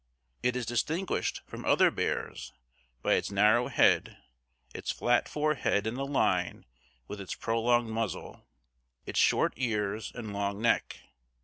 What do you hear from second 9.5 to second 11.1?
ears and long neck.